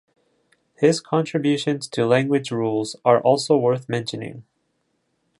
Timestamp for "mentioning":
3.87-4.43